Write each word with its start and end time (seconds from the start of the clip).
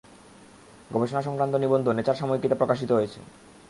গবেষণাসংক্রান্ত 0.91 1.53
নিবন্ধ 1.55 1.85
নেচার 1.89 2.19
সাময়িকীতে 2.19 2.55
প্রকাশিত 2.55 2.89
হয়েছে। 2.91 3.19